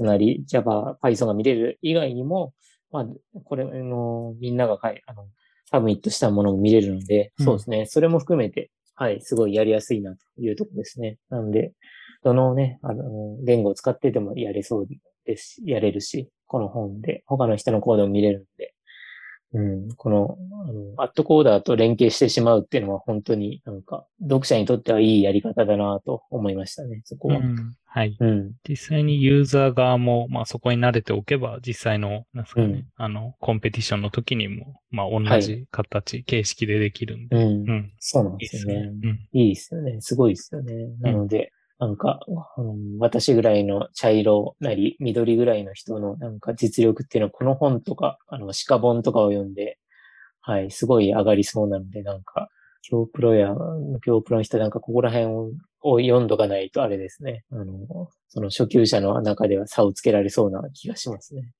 [0.00, 2.54] なり Java、Python が見れる以外にも、
[2.90, 3.06] まあ、
[3.44, 5.26] これ、あの、みんなが書い、あの、
[5.70, 7.86] サブミットしたものも見れるので、うんそうですね。
[7.86, 11.18] それも含めて、はい、すごいやりやすいなというところですね。
[11.28, 11.72] なので、
[12.22, 14.86] どのね、あの、言語を使ってでもやれそう
[15.26, 18.74] ですし、やれるし、この本で他の人のコードも見れるので、
[19.52, 27.38] うん、この、あの、アットコーダーと連携してしまうっていうのは本当になんか、読者にとってはいいやり方だなと思いましたね、そこは。
[27.38, 27.74] うん。
[27.86, 28.16] はい。
[28.18, 28.52] うん。
[28.68, 37.36] 実際にユーザー側も、まあそこに慣れておけば、実際の、なんですかね、うんあの、コンペティションの時にも、まあ同はじ形、形式でできるんで。
[37.36, 37.70] うん。
[37.70, 37.92] うん。
[37.98, 38.74] そうなんいいでよね。
[38.74, 39.10] ですすね。
[39.10, 39.28] うん。
[39.32, 40.00] いいですよね。
[40.00, 40.74] すごいですよね。
[41.00, 42.20] なので、なんか、
[42.56, 49.78] あの私ぐらいの茶色なり緑ぐらいの人のなんか実力っていうのはこの本とか、あの、鹿本とかを読んで、
[50.40, 52.48] はい、すごい上がりそうなので、なんか、
[52.82, 53.54] 京プロや、
[54.04, 55.50] 京プロの人なんかここら辺を
[55.88, 57.44] を読んどかないとあれですね。
[57.52, 61.52] あの、その初級者の中では差をつけられそうな気がしますね。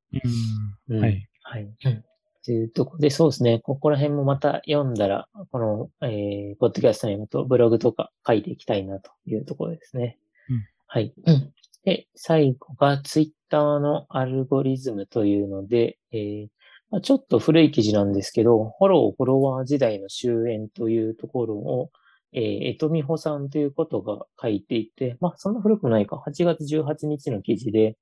[0.88, 1.00] うん。
[1.00, 1.28] はい。
[1.42, 1.62] はい。
[1.62, 2.04] うん。
[2.46, 3.58] というとこで、そうですね。
[3.58, 10.16] ここら辺もまた読んだら、この、えー、ポッドキャストにもとブログとか書いていきたいなというところですね。
[10.48, 10.64] うん。
[10.86, 11.12] はい。
[11.26, 11.52] うん。
[11.84, 16.46] で、最後がツイッターのアルゴリズムというので、えー
[16.90, 21.90] まあ、ちょっと古い記事なんですけど、フォロー、フォロワー時代の終焉というところを、
[22.32, 26.22] えー、えとみほさんということが書いていて、まあ、そんな古くないか。
[26.24, 27.96] 8月18日の記事で、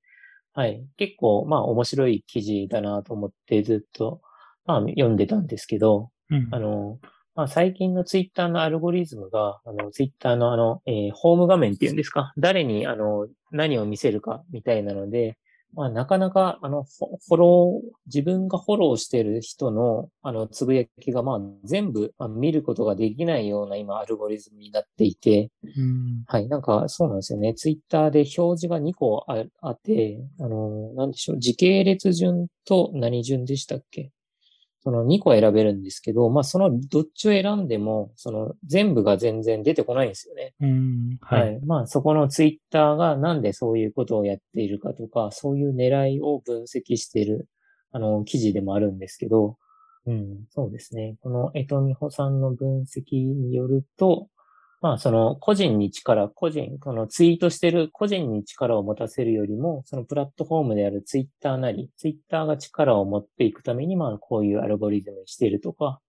[0.52, 0.84] はい。
[0.98, 4.20] 結構、まあ、面白い記事だなと思ってずっと、
[4.66, 6.98] まあ、読んでたんですけど、うん、あの、
[7.34, 12.32] まあ、最近のツイッターのアルゴリズムが、あの、ツイッターのあの、えー、ホーム画面っていうんですか？
[12.38, 15.36] 誰に、あの、何を見せるかみたいなので、
[15.76, 27.54] まあ、なかなか、あの、フォロー、自分がフォローしている人の、あの、つぶやきが、まあ、全部、まあ、見ることができないような、今、アルゴリズムになっていて、うん、はい、なんか、そうなんですよね。
[27.54, 34.12] ツイッターで表示が2個ああって、あの、なんでしょう、時系列順と何順でしたっけ？
[34.84, 40.52] その2個選べるんですけど、まあそのどっちを選んでも、その全部が全然出てこないんですよね。
[40.60, 41.60] うん、はい、はい。
[41.64, 47.48] まあそこのツイッターがなんでそういうことをやっているかとか、そういう狙いを分析している、
[47.92, 49.56] あの、記事でもあるんですけど、
[50.06, 51.16] うん、そうですね。
[51.22, 54.28] この江戸美穂さんの分析によると、
[54.84, 66.00] まあ、その個人に力、個人、このツイートしてる個人に力を持たせるよりも、そのプラットフォームであるツイッターなり、ツイッターが力を持っていくために、まあ、こういうアルゴリズムにしているとか、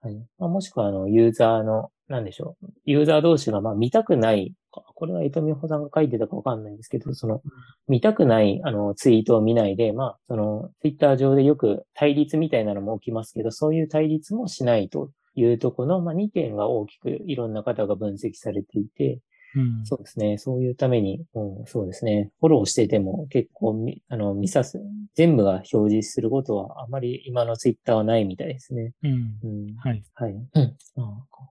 [0.00, 0.16] はい。
[0.40, 2.70] まあ、もしくは、あの、ユーザーの、なんでしょう。
[2.86, 7.40] ユーザー同士が、まあ、見たくない、これは伊藤美穂さんが書いてたかわかんないんですけど、その、
[7.86, 19.20] 見たくない、あの、ツイートを見ないで、まあ、その、ツイッター上でよく対立みたいなのも起きますけど、そういう対立もしないというとこの、まあ、2点が大きくいろんな方が分析されていて、
[19.56, 20.36] うん、そうですね。
[20.38, 22.30] そういうために、うん、そうですね。
[22.40, 24.80] フォローしてても結構あの、見さす、
[25.14, 28.92] 全部が表示することはあまり今のツイッターはないみたいですね。
[29.02, 29.10] うん。
[29.10, 30.02] うん、はい。
[30.14, 30.32] はい。
[30.32, 30.76] うん。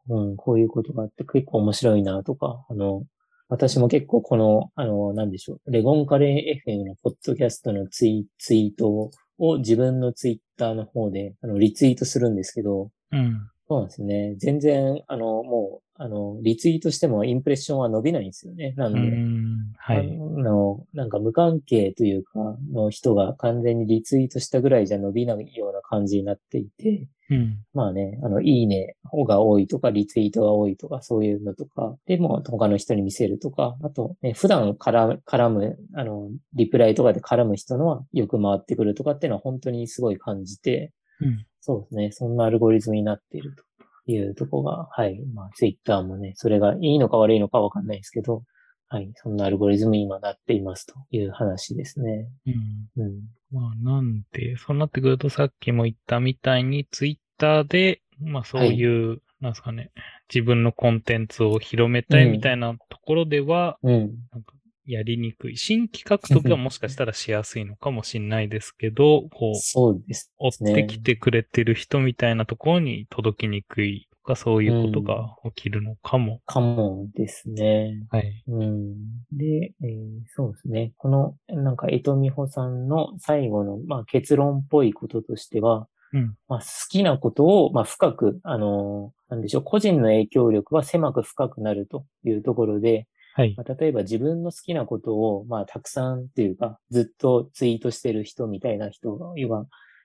[0.09, 3.03] うん、こういうことがあって結構面白いなとか、あの、
[3.47, 5.71] 私も結構この、あの、なんでしょう。
[5.71, 13.49] レゴンカレー FM のポッドキャストのツイツイートを自分のツイッターの方で、あの、リツイートするんですけど、うん。
[13.73, 14.35] そうなんですね。
[14.37, 18.73] 全然、あの、もう、あの、リツイートしてもインプレッションは伸びないんですよね。
[18.77, 19.99] なんで、んはい。
[19.99, 28.95] あの、なんか無関係というか、の人が完全にリツイートしたぐらいじゃ伸びないような感じになっていて、うん、まあね、あの、いいね
[29.27, 40.91] が多いとか、リツイートが多いとか、そういうのとか、でも他の人に見せるとか、あと、ね、普段絡絡む、あの、リプライとかで絡む人のはよく回ってくるとかっていうのは本当にすごい感じて、
[41.23, 42.11] うん、そうですね。
[42.11, 43.63] そんなアルゴリズムになっていると。
[44.05, 45.21] いうとこが、はい。
[45.33, 48.43] まあ、ツイッターもね、それがいいのか悪いのかわかんないですけど、
[48.89, 49.11] はい。
[49.15, 52.27] そんなアルゴリズムに今なっていますという話ですね。
[52.45, 53.03] うん。
[53.03, 53.21] うん。
[53.51, 59.91] まあ、なんで、そうなってくるとさっきも言ったみたいに、ツイッターで、まあそういう、はい、なんですかね、
[60.33, 63.91] 自分のコンテンツを広めたいみたいなところでは、うん、
[64.31, 64.53] なんか
[64.85, 65.57] やりにくい。
[65.57, 70.71] 新規獲得はもしかしたらしやすいのかもしれないですけど、こう、そうですね。
[70.71, 76.41] 追ってきてくれてる人みたいなところに届きにくいとか、そういうことが起きるのかも。
[76.45, 78.05] かもですね。
[78.09, 78.43] はい。
[78.47, 78.95] うん。
[79.31, 80.93] で、えー、そうですね。
[80.97, 93.55] この、なんか、江戸美穂さんの最後の、まあ、結論っぽいこととしては、うん、まあ、好きなことを、まあ、深く、あのー、なんでしょう、個人の影響力は狭く深くなるというところで、はい。
[93.57, 99.33] まあ、例えば自分の好きなことを、まあ、たくさんっていうか、ずっとツイートしてる人みたいな人が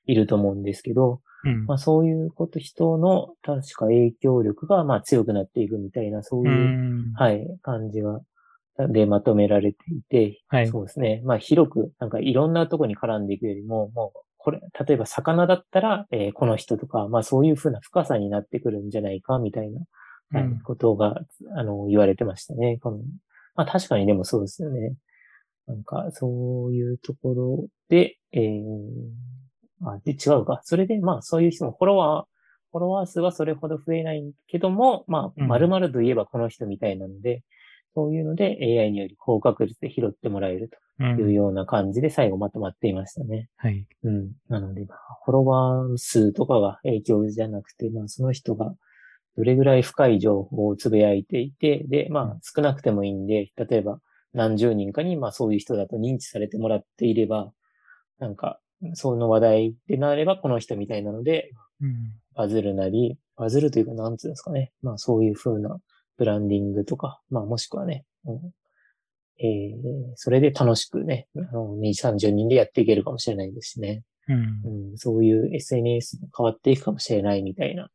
[0.07, 8.21] いると思うんですけど、うん、まあ、そういうこと、人の確か影響力が、まあ、強くなっていくみたいな、そういう、はい、感じが、
[8.89, 11.21] でまとめられていて、はい、そうですね。
[11.25, 19.81] まあ、広く、なんかいろんなとこに絡んでいくよりも、もう、これ、例えば魚だったら、えー、この人とか、まあそういうふうな深さになってくるんじゃないか、みたいな、
[20.33, 21.21] はい、ことが、
[21.57, 22.79] あの、言われてましたね。
[22.83, 22.99] この
[23.55, 24.95] まあ確かにでもそうですよね。
[25.67, 28.63] なんか、そういうところで、えー、
[29.85, 30.61] あ、で、違うか。
[30.63, 32.27] それで、まあそういう人もフォロワー、
[32.71, 37.43] フォロワー数はそれほど増えないけども、まあ、丸々といえばこの人みたいなので、うん、
[37.95, 43.49] そういうので AI により高確率で拾ってもらえるというような感じで最後まとまっていましたね。
[43.57, 43.87] はい。
[44.05, 44.33] うん。
[44.49, 48.75] なので、まあ、フォロワー数とかが影響じゃなくて、まあその人が
[49.39, 54.01] どれぐらい深い情報をつぶやいていて、で、まあ少なくてもいいんで、例えば
[54.35, 57.53] 何十人かに、まあそういう人だと認知されてもらっていれば、
[58.19, 58.59] なんか、
[58.95, 62.15] その話題でなればこの人みたいなので、うん。
[62.35, 64.73] バズるなり、バズるというか、なんつうんですかね。
[64.83, 65.79] まあそういう風な
[66.17, 68.41] ブランディングとか、まあもしくはね、うん
[69.41, 74.03] えー、それで楽しくね、あの、2、30人でやっていけるかもしれないですしね。
[74.27, 74.95] うんう。
[74.95, 77.89] ん、そういう SNS も変わっていくかもしれないみたいな。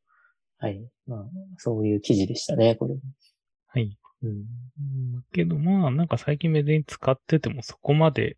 [0.63, 0.82] はい。
[1.08, 1.26] まあ、
[1.58, 2.95] そういう記事でしたね、これ。
[3.67, 3.97] はい。
[4.23, 4.30] うん。
[4.30, 8.38] うんけどまあ、なんか最近別に使っててもそこまで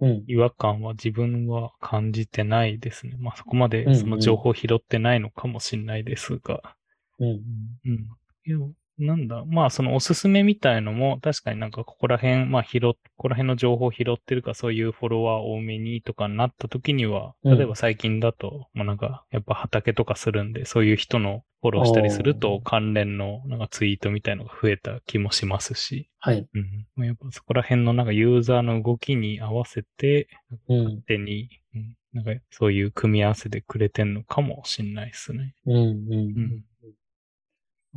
[0.00, 0.24] うん。
[0.26, 3.16] 違和感は自分は感じてないですね。
[3.18, 6.74] まあそこまうんうんでその情報を拾ってないのかもしれないですが。
[7.18, 7.42] うん。
[7.84, 8.08] うん。
[8.46, 8.58] いや、
[8.98, 26.08] なんだ、まあそのおすすめみたいのも確かになんかここら辺、まあ拾っ、ここら辺の情報を拾ってるかそういうフォロワー多めにとかなった時には、うん例えば最近だと、まあなんかやっぱ畑とかするんで、そういう人のフォローしたりすると関連のなんかツイートみたいのが増えた気もしますし。
[26.20, 26.46] はい。
[26.52, 26.86] うん。
[26.94, 30.28] まあやっぱそこら辺のなんかユーザーの動きに合わせて、
[30.68, 30.84] うん。
[30.84, 35.54] 勝手に、うん、なんかそういう組み合わせてくれてんのかもしんないですね。
[35.66, 35.76] うん。
[35.76, 36.34] うん。
[36.34, 36.67] まあ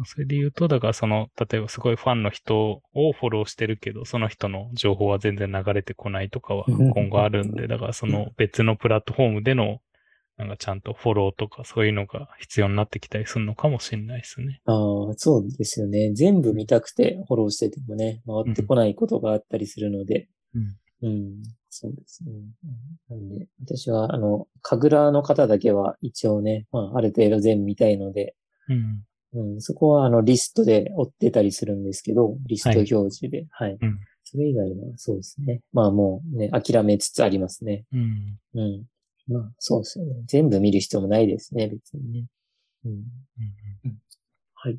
[0.05, 9.81] それで言うと、だからその、例えばすごいファンの人をフォローしてるけど、その人の情報は全然流れてこないとかはうん今後あるんで、だからその別のプラットフォームでの、
[10.37, 14.61] なんかちゃんとフォローとかそういうのが必要になってきたりするのかもしれないですね。
[14.65, 16.13] ああ、そうですよね。
[16.13, 20.29] 全部見たくてフォローしててもね、回ってこないことがあったりするので。
[20.55, 20.77] うん。
[21.03, 21.43] うん。
[21.69, 22.31] そうですね。
[23.09, 28.35] うんなんで、私は、あの、神楽の方だけは一応ね、まあ、ある程度全部見たいので、
[28.69, 29.03] うん。
[29.33, 33.45] うん、そこはあのリストで追ってたりするんですけど、リスト表示で。
[33.51, 33.77] はい。
[33.81, 33.99] うん。
[34.23, 35.61] それ以外はそうですね。
[35.73, 37.85] まあもうね、諦めつつありますね。
[37.93, 38.39] うん。
[38.55, 38.85] うん。
[39.27, 40.15] まあそうですよね。
[40.27, 42.25] 全部見る必要もないですね、別にね。
[42.85, 42.91] うん。
[42.91, 43.01] うん
[44.63, 44.77] はい。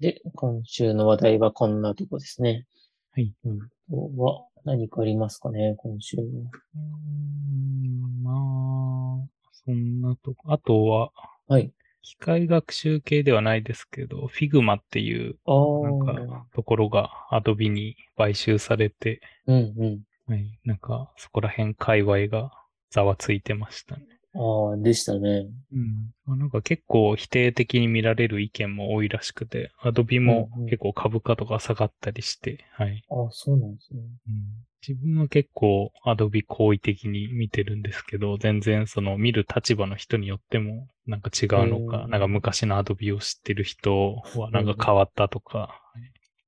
[0.00, 2.66] で、今週の話題はこんなとこですね。
[3.12, 3.34] はい。
[3.44, 3.58] うん。
[3.90, 6.22] 今日は何かありますかね、今週は。
[6.22, 10.50] うーんまあ、そんなとこ。
[10.50, 11.10] あとは、
[11.46, 11.72] はい。
[12.04, 15.36] 機械学習系ではないですけど、Figma っていう。
[15.46, 20.00] なんかところが Adobe に買収されて、うんうん。
[20.26, 22.50] はい、なんかそこら辺界隈が
[22.90, 24.06] ざわついてましたね。
[24.34, 25.48] ああ、でしたね。
[25.72, 26.10] うん。
[26.24, 33.02] まあなんか結構否定的に見られる意見も多いらしくて、Adobe もうんうん結構株価とか下がったりして、はい。
[33.08, 34.00] ああ、そうなんですね。
[34.28, 45.70] うん自分は結構 Adobe 好意的に見てるんですけど、全然その見る立場の人によってもなんか違うのか、うんなんか昔の Adobe を知ってる人はなんか変わったとか、は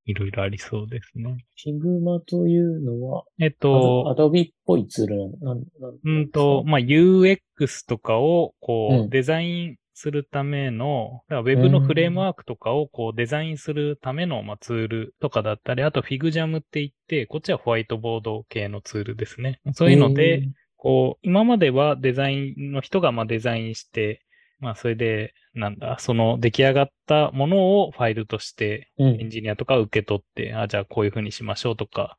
[0.06, 1.44] いいろいろありそうですね。
[1.56, 5.64] Figma というのは、えっアドと、Adobe っぽいツールなん
[6.04, 7.38] うんと、まあ、UX
[7.86, 19.60] とかをこうデザインするための、だから Web のフレームワークとかをこうデザインするためのまあツールとかだったり、あと FigJam って言って、こっちはホワイトボード系のツールですね。
[19.72, 24.22] そういうので、、こう、今まではデザインの人がまあデザインして、
[24.58, 32.16] まあそれで、なんだ、その出来上がったものをファイルとしてエンジニアとか受け取って、あ、じゃあこういうふうにしましょうとか、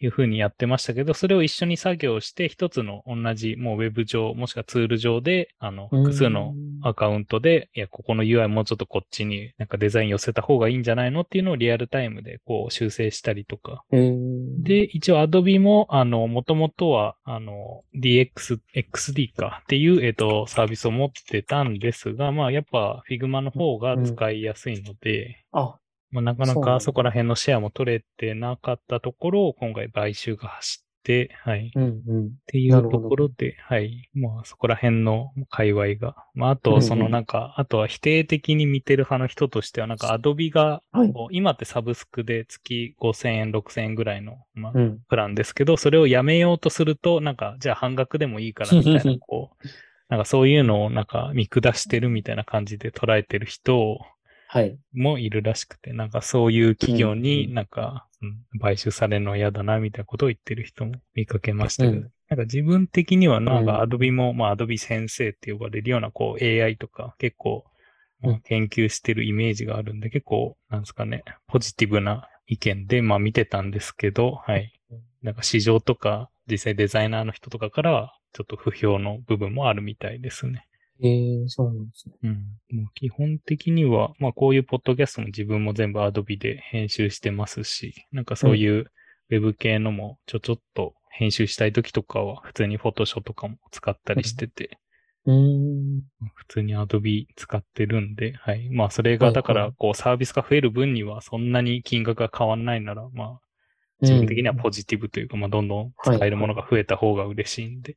[0.00, 11.20] いうふうにやってましたけど、それを一緒に作業して、一つの同じ、もうウェブ上、もしくはツール上で、あの、複数のアカウントで、いや、ここの UI もうちょっとこっちになんかデザイン寄せた方がいいんじゃないの？
[11.22, 13.84] っていうのをリアルタイムでこう修正したりとか。
[13.92, 19.60] えーで、一応 Adobe も、あの、もともとは、あの、DX、XD か。
[19.62, 25.76] っていう、えっ、と、サービスを持ってたんですが、まあ、やっぱ Figma の方が使いやすいので、あ、
[26.10, 31.70] まあ、なかなかそこら辺のシェアも取れてなかったところを今回買収が走って、はい。
[31.74, 32.26] うんうん。
[32.26, 34.10] っていうところで、はい。
[34.12, 36.16] まあ、そこら辺の界隈が。
[36.34, 41.12] まあ、あと、うんうんそのなんか、あとは否定的に見てる派の人としては、なんか、アドビが、はい。
[41.30, 44.98] 今ってサブスクで月5000円、6000円ぐらいの、まあう、ん。
[45.08, 49.66] プランですけど、それをやめようとすると、なんか、じゃあ半額でもいいからみたいな、こう、
[50.08, 54.19] なんかそういうのをなんか見下してるみたいな感じで捉えてる人はい。
[54.92, 57.54] もいるらしくて、なんかそういう企業うんうにん。
[57.54, 62.10] なんか、うん買収されるの嫌だなみたいなことを言ってる人も見かけましたけど、うん。
[62.28, 63.58] なんか自分的にはなん。
[63.60, 67.64] うんか Adobe も、まあ Adobe 先生って呼ばれるようなこう AI とか結構、
[68.44, 74.72] 研究してるイメージがあるんで、結構、なんですかね、ポジティブな意見で、まあ見てたんですけど、はい。
[74.90, 74.98] うん。
[75.22, 80.66] なんか市場とか、実際デザイナーの人とかからは、ちょっと不評の部分もあるみたいですね。
[81.02, 82.14] えー、そうなんですね。
[82.22, 82.78] うん。
[82.78, 88.90] もう基本的には、まあこういうポッドキャストも自分も全部 Adobe で編集してますし、なんかそういう
[89.30, 94.78] ウェブ系のもちょちょっと編集したい時とかは普通に Photoshop とかも使ったりしてて、
[95.26, 96.02] うーん。
[96.34, 98.70] 普通に Adobe 使ってるんで、はい。
[98.70, 103.40] まあ、それはいがだからはい、こう、サービスが増える分には、そんなに金額が変わらないなら、まあ、
[104.00, 107.96] 自分的にはポジティブというか、まあ、どんどん使えるものが増えた方が嬉しいんで。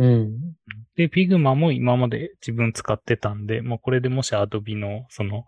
[0.00, 0.54] うん。
[0.96, 5.44] で、Figma も今まで自分使ってたんで、まあ、これでもし Adobe の、その、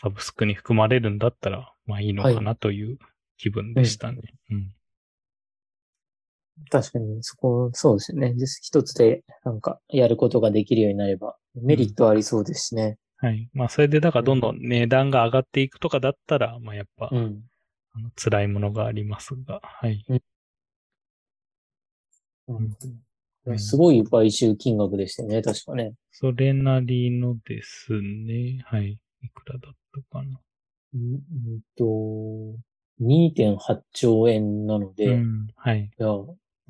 [0.00, 2.98] サブスクに含まれるんだったら、まあいいのかなという
[3.36, 4.22] 気分でしたね。
[4.50, 4.72] うん。
[6.70, 8.34] 確かに、そこ、そうですよね。
[8.62, 12.96] 一つで、なんか、やることができるようになれば、メリットありそうですしね。
[13.18, 13.50] はい。
[13.52, 17.42] まあ、それで、だからどんどん値段が上がっていくとかだったら、まあ、やっぱ、うん。
[17.92, 20.04] あの辛いものがありますが、はい。
[20.08, 20.22] うん
[22.48, 23.07] うん
[23.56, 25.94] すごい買収金額でしたよね、確かね。
[26.10, 28.60] それなりのですね。
[28.66, 28.98] はい。
[29.22, 30.38] いくらだったかな。
[30.94, 32.58] うんうんと、
[33.00, 35.48] 2.8兆円なので、いうん。
[35.56, 35.90] はい。
[35.98, 36.06] や、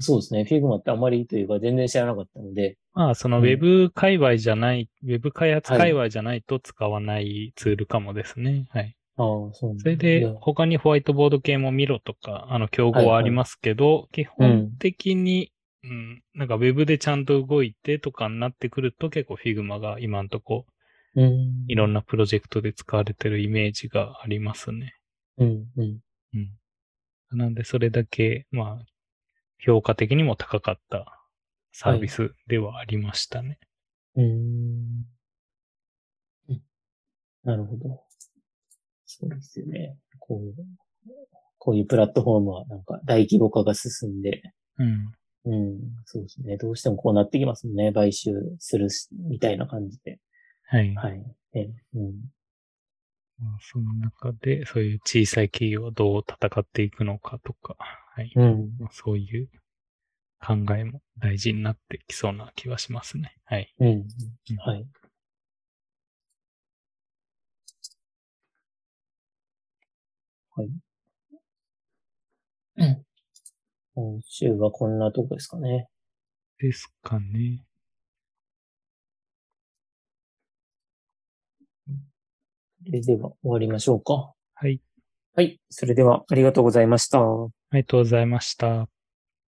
[0.00, 0.44] そうですね。
[0.44, 8.66] フィグマってあまりというか全然知らなかったので、まあ、そのうんウェブ界隈じゃない、ウェブ開発はい界隈じゃないと使わないツールかもですね。
[8.70, 8.96] はい。
[9.16, 15.52] ああ、そうなんだそれで他にホワイトボード系も見ろとか、あの、競合はありますけど、基本的に、
[15.84, 20.66] うん、なんかウェブでちゃんと動いてとかになってくると結構 Figma が今んとこ
[21.14, 21.64] うん。
[21.66, 24.94] いろんなプロジェクトで使われてるイメージがありますね。
[25.38, 25.98] うん、うん。
[26.34, 27.38] うん。
[27.38, 28.84] なんでそれだけ、まあ、
[29.58, 31.20] 評価的にも高かった
[31.72, 33.58] サービスではありましたね。
[34.16, 34.26] うーん。
[34.26, 35.08] うん
[37.44, 38.02] なるほど。
[39.06, 39.96] そうですよね。
[40.18, 40.62] こう、
[41.56, 44.42] こういうプラットフォームはなんか大規模化が進んで、
[44.76, 45.12] うん。
[45.44, 46.56] うん、そうですね。
[46.56, 47.92] どうしてもこうなってきますもんね。
[47.92, 50.18] 買収するしみたいな感じで。
[50.64, 50.94] はい。
[50.94, 51.24] はい。
[51.54, 52.14] えうん。
[53.38, 57.76] まあ、その中で、そういう小さい企業はどう戦っていくのかとか、
[58.14, 58.32] はい。
[58.34, 58.70] うん。
[58.78, 59.48] まあそういう
[60.40, 63.36] 考えも大事になってきそうな気はしますね。
[63.44, 63.74] はい。
[63.80, 63.88] うん。
[63.88, 64.06] うん
[64.58, 64.86] はい。
[70.56, 70.70] はい。
[72.76, 73.04] うん。
[73.98, 75.88] 今週はこんなとこですかね。
[76.60, 77.64] ですかね。
[82.86, 84.34] それでは終わりましょうか。
[84.54, 84.80] はい。
[85.34, 85.58] はい。
[85.68, 87.18] それではありがとうございました。
[87.18, 88.88] ありがとうございました。